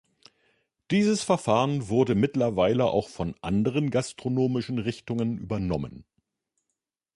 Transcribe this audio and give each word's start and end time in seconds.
Dieses 0.89 1.21
Verfahren 1.21 1.87
wurde 1.87 2.15
mittlerweile 2.15 2.85
auch 2.85 3.07
von 3.07 3.35
anderen 3.43 3.91
gastronomischen 3.91 4.79
Richtungen 4.79 5.37
übernommen. 5.37 6.05